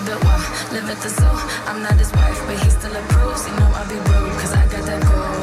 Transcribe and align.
little 0.00 0.18
bit 0.18 0.24
live 0.72 0.90
at 0.90 1.00
the 1.02 1.08
zoo. 1.08 1.24
I'm 1.66 1.80
not 1.82 1.92
his 1.94 2.10
wife, 2.12 2.40
but 2.46 2.58
he 2.58 2.70
still 2.70 2.96
approves. 2.96 3.46
You 3.46 3.54
know 3.54 3.70
I 3.74 3.86
be 3.88 3.94
rude, 3.94 4.32
cause 4.40 4.52
I 4.52 4.66
got 4.66 4.84
that 4.86 5.02
gold. 5.02 5.34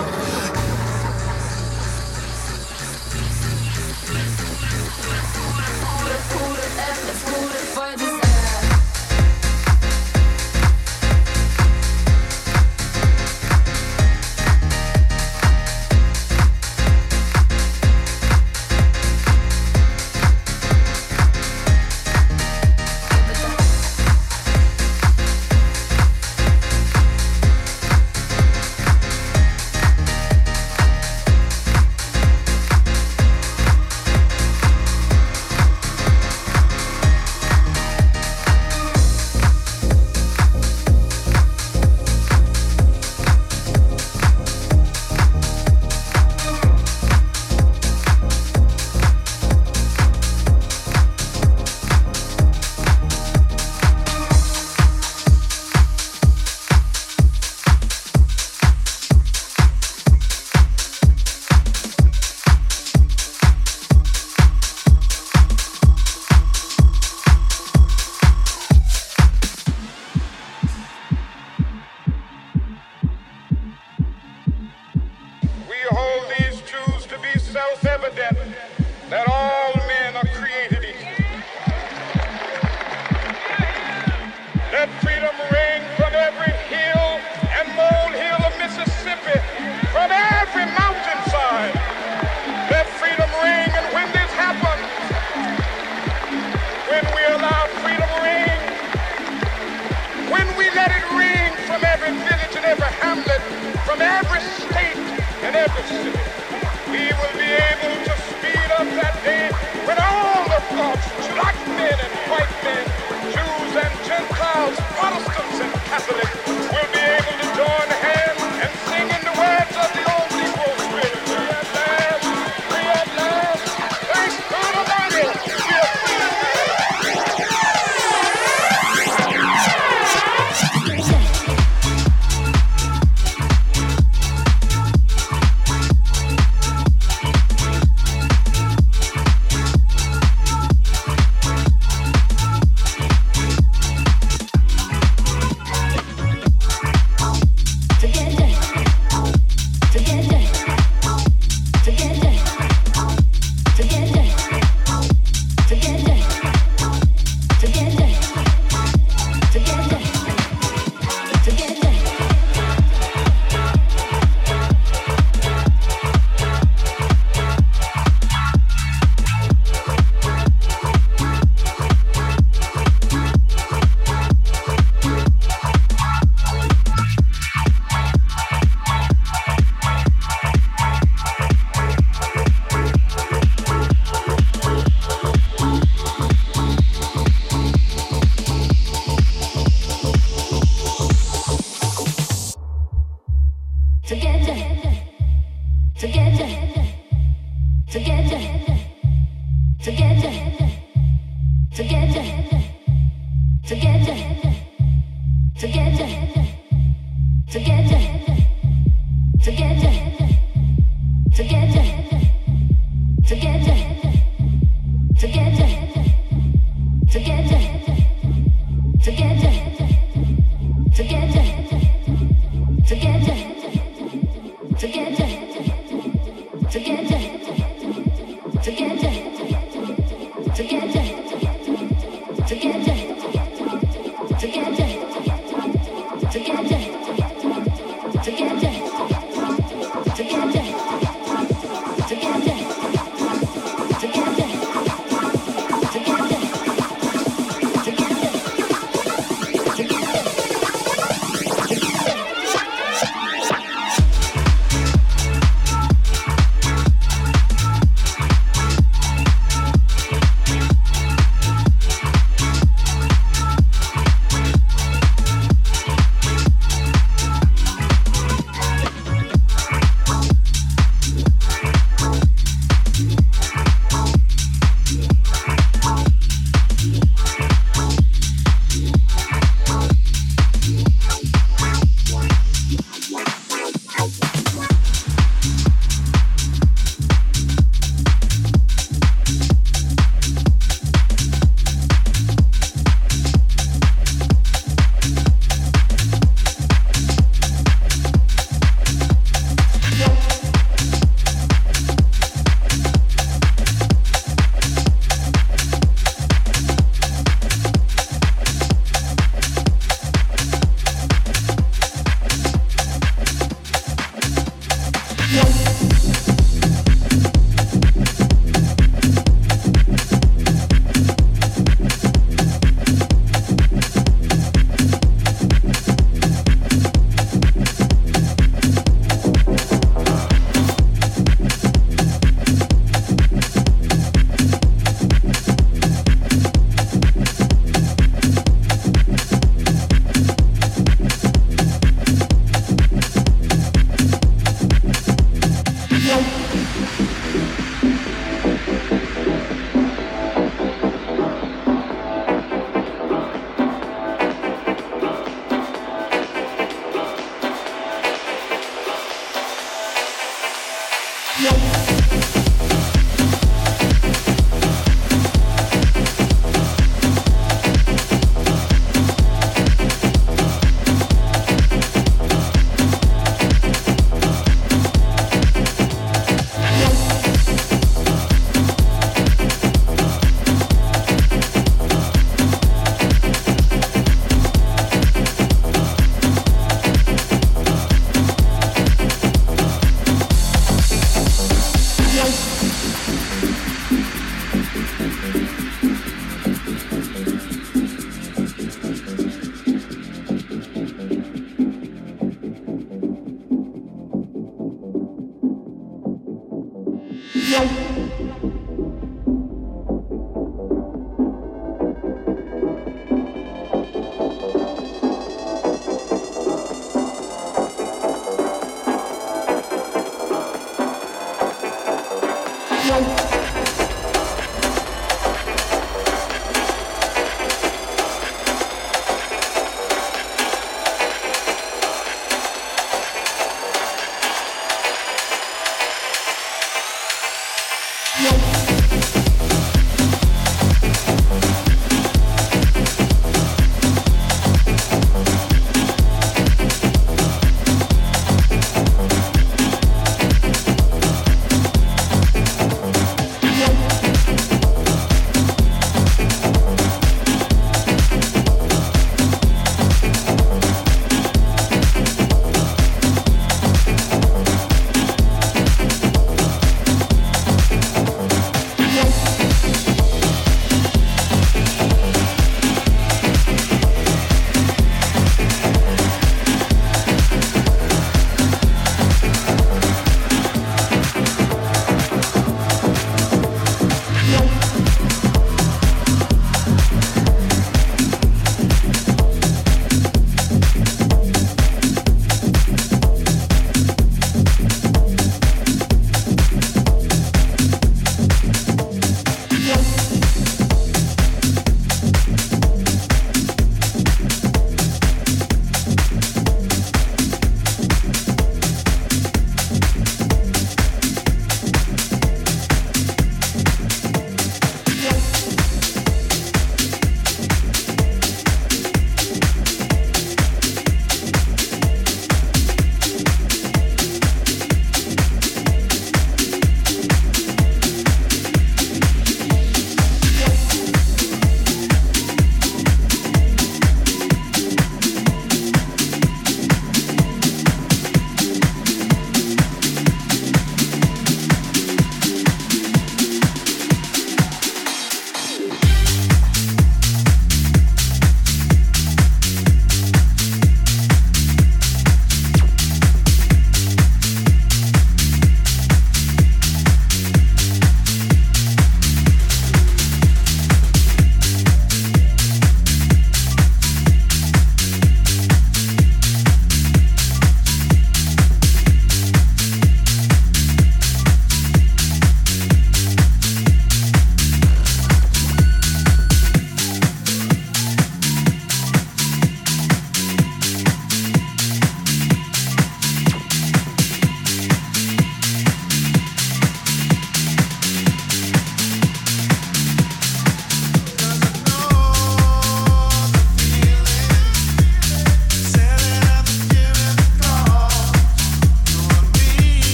together, 231.02 231.64
together, 231.66 232.46
together. 232.48 232.81